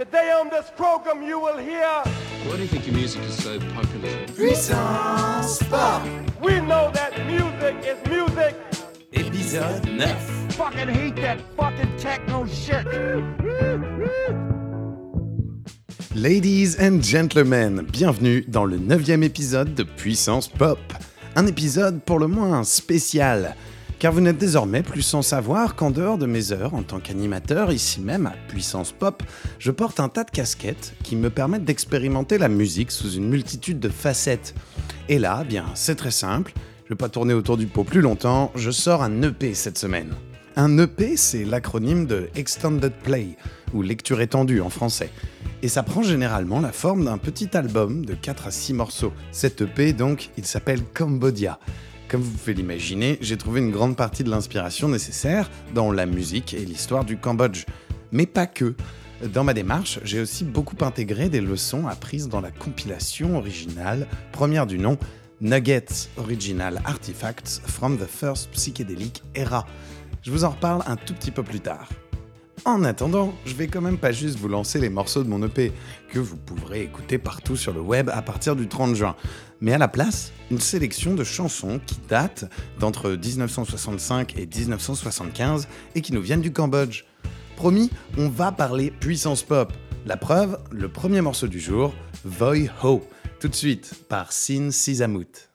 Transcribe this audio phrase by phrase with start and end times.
[0.00, 1.84] Today on this program you will hear
[2.46, 4.26] Why do you think your music is so popular?
[4.34, 6.02] Puissance Pop,
[6.40, 8.56] we know that music is music.
[9.12, 10.16] épisode 9.
[10.52, 12.86] Fucking hate that fucking techno shit.
[16.14, 20.78] Ladies and gentlemen, bienvenue dans le neuvième épisode de Puissance Pop.
[21.36, 23.54] Un épisode pour le moins spécial,
[24.00, 27.70] car vous n'êtes désormais plus sans savoir qu'en dehors de mes heures en tant qu'animateur,
[27.70, 29.22] ici même à Puissance Pop,
[29.58, 33.78] je porte un tas de casquettes qui me permettent d'expérimenter la musique sous une multitude
[33.78, 34.54] de facettes.
[35.10, 36.54] Et là, bien, c'est très simple,
[36.84, 40.14] je vais pas tourner autour du pot plus longtemps, je sors un EP cette semaine.
[40.56, 43.36] Un EP, c'est l'acronyme de Extended Play,
[43.74, 45.10] ou lecture étendue en français.
[45.62, 49.12] Et ça prend généralement la forme d'un petit album de 4 à 6 morceaux.
[49.30, 51.58] Cet EP, donc, il s'appelle Cambodia.
[52.10, 56.54] Comme vous pouvez l'imaginer, j'ai trouvé une grande partie de l'inspiration nécessaire dans la musique
[56.54, 57.66] et l'histoire du Cambodge.
[58.10, 58.74] Mais pas que.
[59.32, 64.66] Dans ma démarche, j'ai aussi beaucoup intégré des leçons apprises dans la compilation originale, première
[64.66, 64.98] du nom,
[65.40, 69.64] Nuggets Original Artifacts from the First Psychedelic Era.
[70.22, 71.88] Je vous en reparle un tout petit peu plus tard.
[72.66, 75.72] En attendant, je vais quand même pas juste vous lancer les morceaux de mon EP,
[76.10, 79.16] que vous pourrez écouter partout sur le web à partir du 30 juin,
[79.60, 86.02] mais à la place, une sélection de chansons qui datent d'entre 1965 et 1975 et
[86.02, 87.04] qui nous viennent du Cambodge.
[87.56, 89.72] Promis, on va parler puissance pop.
[90.04, 91.94] La preuve, le premier morceau du jour,
[92.24, 93.02] Voy Ho,
[93.38, 95.49] tout de suite par Sin Sizamut.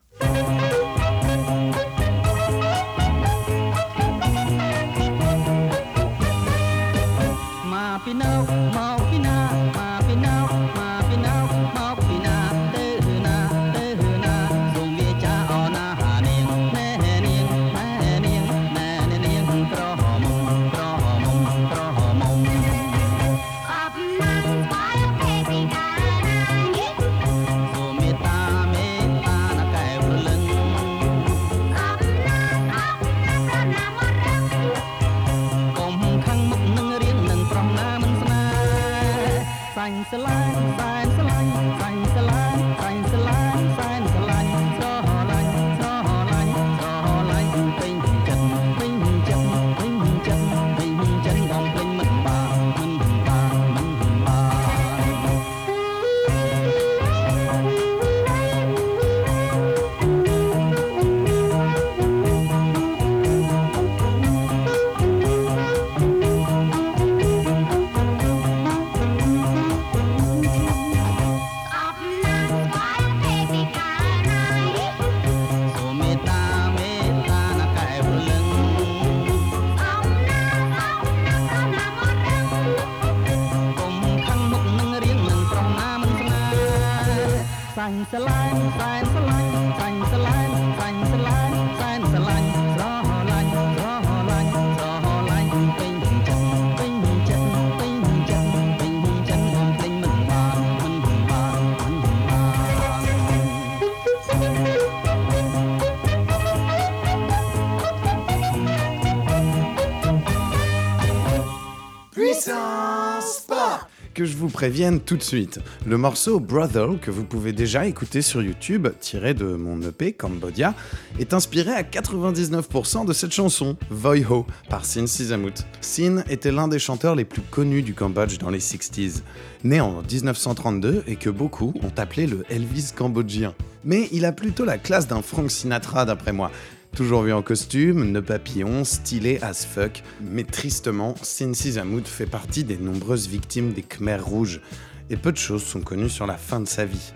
[114.16, 118.22] Que je vous prévienne tout de suite, le morceau Brother, que vous pouvez déjà écouter
[118.22, 120.74] sur YouTube, tiré de mon EP Cambodia,
[121.20, 125.66] est inspiré à 99% de cette chanson, Voy Ho, par Sin Sizamut.
[125.82, 129.22] Sin était l'un des chanteurs les plus connus du Cambodge dans les 60s,
[129.66, 133.54] né en 1932 et que beaucoup ont appelé le Elvis cambodgien.
[133.84, 136.52] Mais il a plutôt la classe d'un Frank Sinatra d'après moi.
[136.96, 142.64] Toujours vu en costume, nœud papillon, stylé as fuck, mais tristement, Sin Sizamut fait partie
[142.64, 144.62] des nombreuses victimes des Khmers rouges,
[145.10, 147.12] et peu de choses sont connues sur la fin de sa vie.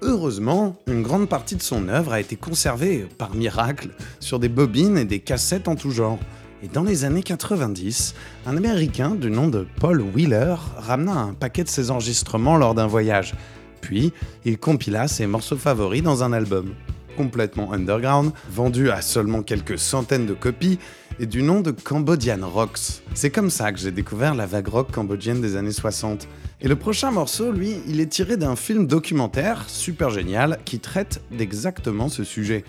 [0.00, 4.96] Heureusement, une grande partie de son œuvre a été conservée, par miracle, sur des bobines
[4.96, 6.18] et des cassettes en tout genre.
[6.62, 8.14] Et dans les années 90,
[8.46, 12.86] un Américain du nom de Paul Wheeler ramena un paquet de ses enregistrements lors d'un
[12.86, 13.34] voyage.
[13.82, 14.14] Puis,
[14.46, 16.72] il compila ses morceaux favoris dans un album
[17.20, 20.78] complètement underground, vendu à seulement quelques centaines de copies,
[21.18, 23.02] et du nom de Cambodian Rocks.
[23.12, 26.26] C'est comme ça que j'ai découvert la vague rock cambodgienne des années 60.
[26.62, 31.20] Et le prochain morceau, lui, il est tiré d'un film documentaire super génial qui traite
[31.30, 32.64] d'exactement ce sujet.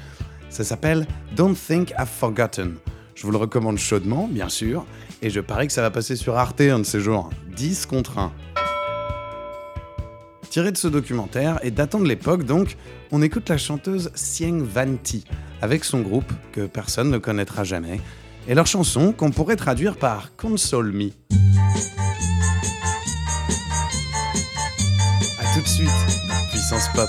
[0.49, 1.07] Ça s'appelle
[1.37, 2.75] Don't Think I've Forgotten.
[3.15, 4.85] Je vous le recommande chaudement, bien sûr,
[5.21, 7.29] et je parie que ça va passer sur Arte un de ces jours.
[7.55, 8.33] 10 contre 1.
[10.51, 12.75] Tiré de ce documentaire et datant de l'époque donc,
[13.13, 15.23] on écoute la chanteuse Sieng Vanti
[15.61, 18.01] avec son groupe que personne ne connaîtra jamais
[18.49, 21.11] et leur chanson qu'on pourrait traduire par Console Me.
[25.39, 25.89] A tout de suite,
[26.51, 27.07] puissance pop.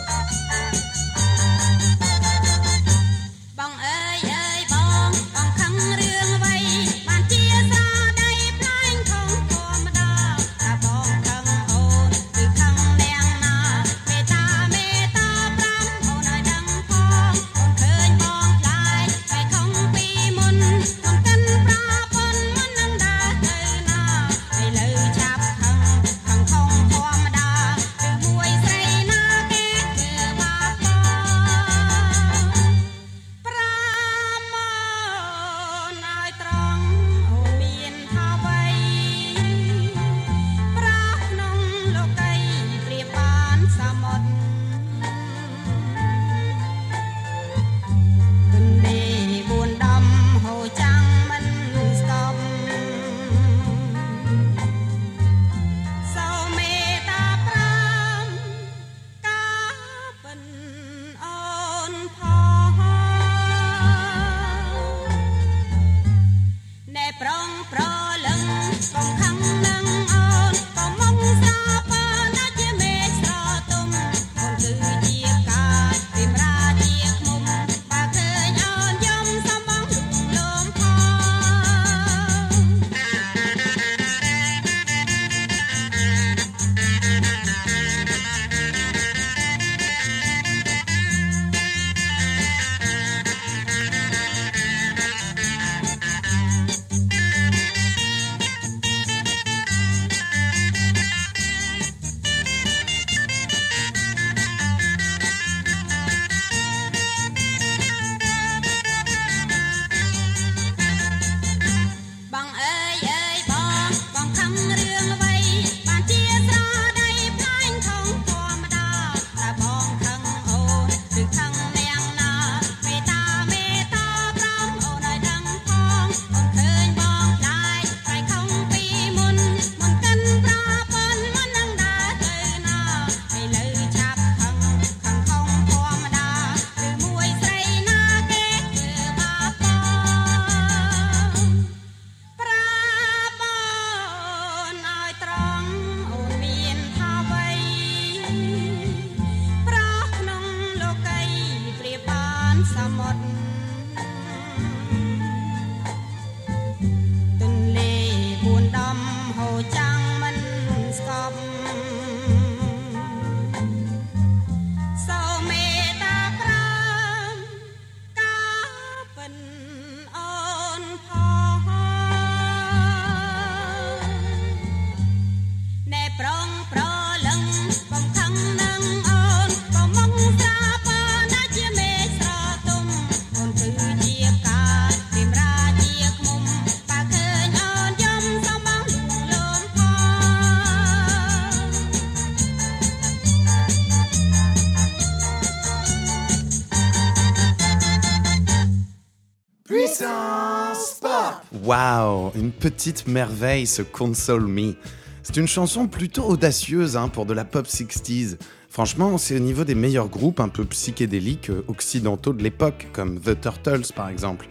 [200.03, 204.75] Puissance Pop Waouh, une petite merveille ce Console Me.
[205.23, 208.37] C'est une chanson plutôt audacieuse hein, pour de la pop 60s.
[208.69, 213.21] Franchement, c'est au niveau des meilleurs groupes un peu psychédéliques euh, occidentaux de l'époque, comme
[213.21, 214.49] The Turtles par exemple.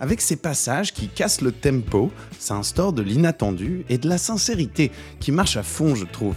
[0.00, 4.90] Avec ces passages qui cassent le tempo, ça instaure de l'inattendu et de la sincérité
[5.20, 6.36] qui marche à fond, je trouve.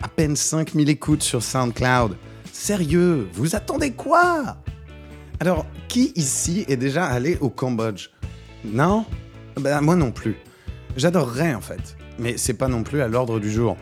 [0.00, 2.16] À peine 5000 écoutes sur SoundCloud.
[2.52, 4.58] Sérieux, vous attendez quoi?
[5.40, 8.10] Alors, qui ici est déjà allé au Cambodge?
[8.66, 9.06] Non?
[9.58, 10.36] Ben moi non plus.
[10.94, 13.78] J'adorerais en fait, mais c'est pas non plus à l'ordre du jour.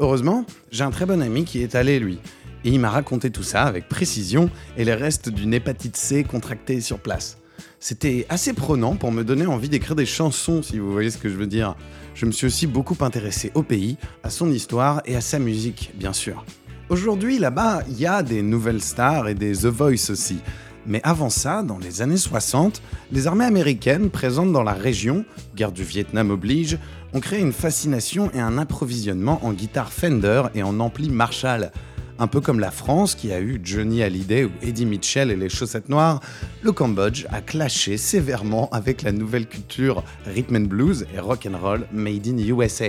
[0.00, 2.18] Heureusement, j'ai un très bon ami qui est allé lui,
[2.64, 6.80] et il m'a raconté tout ça avec précision et les restes d'une hépatite C contractée
[6.80, 7.38] sur place.
[7.78, 11.28] C'était assez prenant pour me donner envie d'écrire des chansons, si vous voyez ce que
[11.28, 11.76] je veux dire.
[12.16, 15.92] Je me suis aussi beaucoup intéressé au pays, à son histoire et à sa musique,
[15.94, 16.44] bien sûr.
[16.88, 20.40] Aujourd'hui, là-bas, il y a des nouvelles stars et des The Voice aussi.
[20.86, 25.24] Mais avant ça, dans les années 60, les armées américaines présentes dans la région,
[25.56, 26.78] guerre du Vietnam oblige,
[27.14, 31.70] ont créé une fascination et un approvisionnement en guitare Fender et en ampli Marshall.
[32.18, 35.48] Un peu comme la France qui a eu Johnny Hallyday ou Eddie Mitchell et les
[35.48, 36.20] chaussettes noires,
[36.62, 41.58] le Cambodge a clashé sévèrement avec la nouvelle culture rhythm and blues et rock and
[41.58, 42.86] roll made in USA.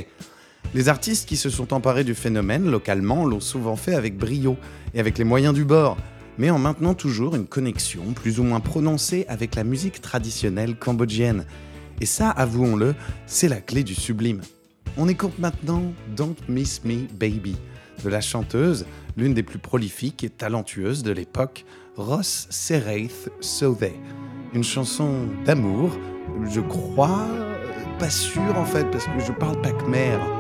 [0.74, 4.58] Les artistes qui se sont emparés du phénomène localement l'ont souvent fait avec brio
[4.94, 5.98] et avec les moyens du bord,
[6.38, 11.46] mais en maintenant toujours une connexion plus ou moins prononcée avec la musique traditionnelle cambodgienne.
[12.02, 14.42] Et ça, avouons-le, c'est la clé du sublime.
[14.98, 17.56] On écoute maintenant Don't Miss Me Baby
[18.04, 18.86] de la chanteuse,
[19.18, 21.66] l'une des plus prolifiques et talentueuses de l'époque,
[21.96, 23.94] Ross Seraith Sothe.
[24.54, 25.98] Une chanson d'amour,
[26.50, 27.56] je crois, euh,
[28.00, 30.35] pas sûr en fait, parce que je parle pas khmer.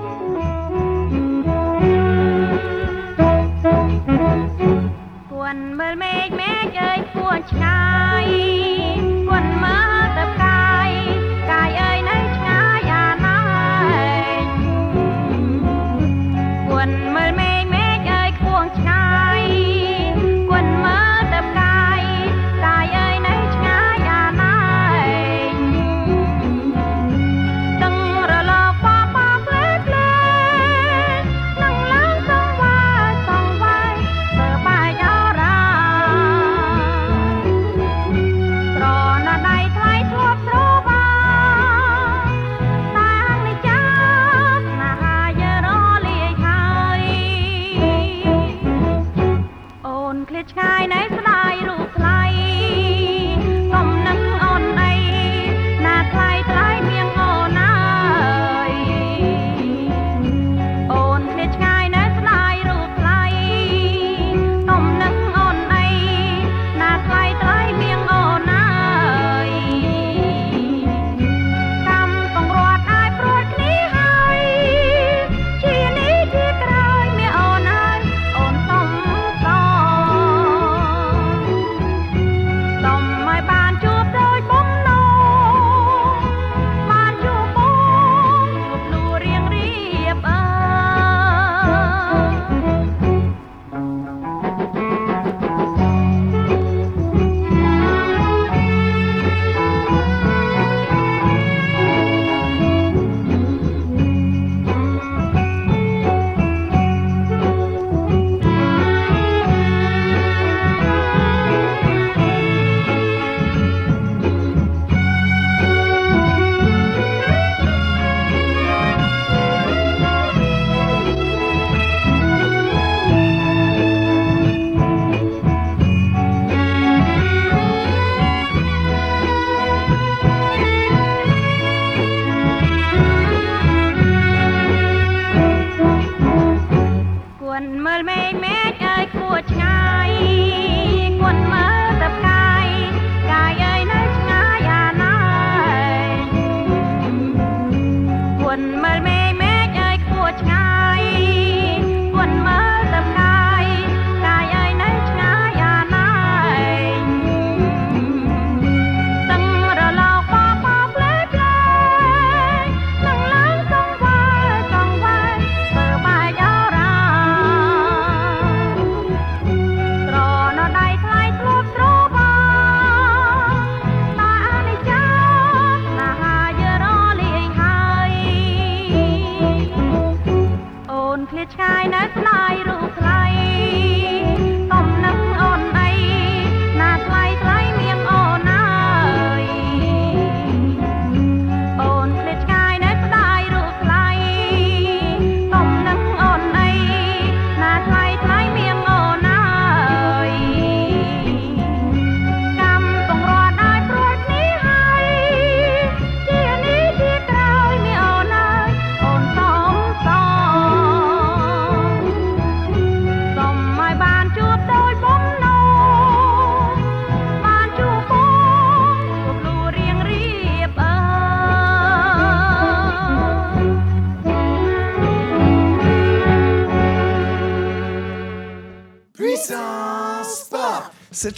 [6.75, 7.84] gây cuộn trào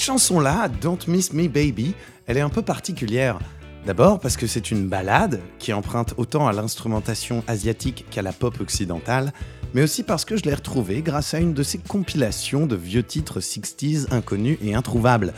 [0.08, 1.94] chanson-là, Don't Miss Me Baby,
[2.28, 3.40] elle est un peu particulière.
[3.86, 8.58] D'abord parce que c'est une ballade qui emprunte autant à l'instrumentation asiatique qu'à la pop
[8.62, 9.34] occidentale,
[9.74, 13.04] mais aussi parce que je l'ai retrouvée grâce à une de ces compilations de vieux
[13.04, 15.34] titres 60s inconnus et introuvables.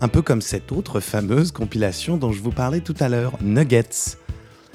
[0.00, 4.18] Un peu comme cette autre fameuse compilation dont je vous parlais tout à l'heure, Nuggets.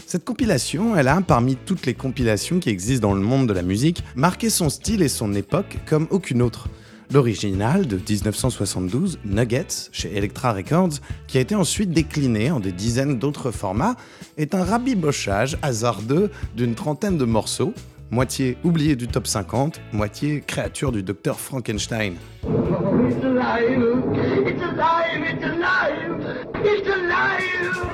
[0.05, 3.61] Cette compilation, elle a, parmi toutes les compilations qui existent dans le monde de la
[3.61, 6.67] musique, marqué son style et son époque comme aucune autre.
[7.13, 13.19] L'original de 1972, Nuggets, chez Elektra Records, qui a été ensuite décliné en des dizaines
[13.19, 13.95] d'autres formats,
[14.37, 17.73] est un rabibochage hasardeux d'une trentaine de morceaux,
[18.11, 22.13] moitié oubliés du top 50, moitié créature du docteur Frankenstein.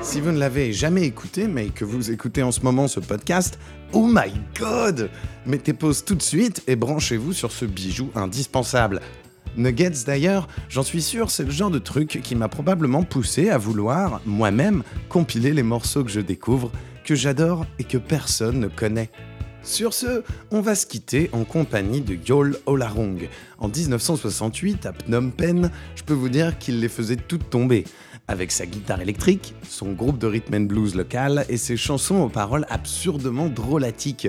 [0.02, 3.58] Si vous ne l'avez jamais écouté, mais que vous écoutez en ce moment ce podcast,
[3.92, 5.10] oh my god
[5.46, 9.00] Mettez pause tout de suite et branchez-vous sur ce bijou indispensable.
[9.56, 13.58] Nuggets d'ailleurs, j'en suis sûr, c'est le genre de truc qui m'a probablement poussé à
[13.58, 16.70] vouloir, moi-même, compiler les morceaux que je découvre,
[17.04, 19.10] que j'adore et que personne ne connaît.
[19.62, 23.28] Sur ce, on va se quitter en compagnie de Yol Olarong.
[23.58, 27.84] En 1968, à Phnom Penh, je peux vous dire qu'il les faisait toutes tomber.
[28.30, 32.28] Avec sa guitare électrique, son groupe de rhythm and blues local et ses chansons aux
[32.28, 34.28] paroles absurdement drôlatiques.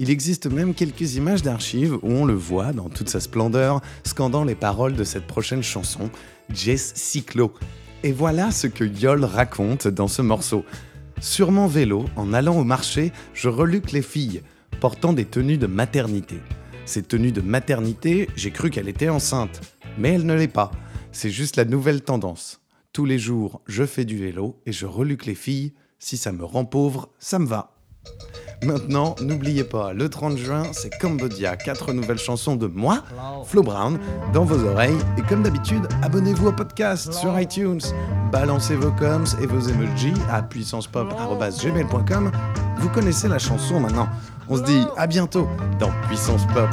[0.00, 4.42] Il existe même quelques images d'archives où on le voit dans toute sa splendeur, scandant
[4.42, 6.10] les paroles de cette prochaine chanson,
[6.52, 7.54] Jess Cyclo.
[8.02, 10.64] Et voilà ce que Yol raconte dans ce morceau.
[11.20, 14.42] Sur mon vélo, en allant au marché, je reluque les filles,
[14.80, 16.40] portant des tenues de maternité.
[16.86, 19.60] Ces tenues de maternité, j'ai cru qu'elle était enceinte.
[19.96, 20.72] Mais elle ne l'est pas.
[21.12, 22.57] C'est juste la nouvelle tendance.
[22.92, 25.74] Tous les jours, je fais du vélo et je reluque les filles.
[25.98, 27.74] Si ça me rend pauvre, ça me va.
[28.62, 33.04] Maintenant, n'oubliez pas, le 30 juin, c'est Cambodia, quatre nouvelles chansons de moi,
[33.44, 34.00] Flo Brown,
[34.32, 34.98] dans vos oreilles.
[35.16, 37.80] Et comme d'habitude, abonnez-vous au podcast sur iTunes.
[38.32, 42.32] Balancez vos coms et vos emojis à puissancepop.gmail.com.
[42.78, 44.08] Vous connaissez la chanson maintenant.
[44.48, 45.46] On se dit à bientôt
[45.78, 46.70] dans Puissance Pop.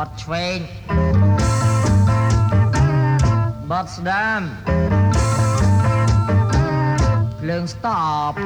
[0.06, 0.58] ត់ឆ្វេង
[3.70, 4.42] បត់ស្ដាម
[7.40, 7.88] ភ្លើងស្ត
[8.30, 8.36] ប់